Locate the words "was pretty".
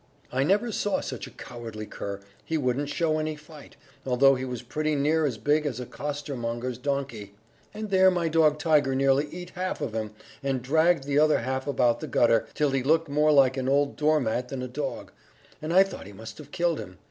4.45-4.95